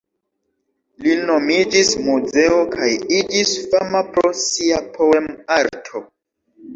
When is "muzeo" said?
2.05-2.57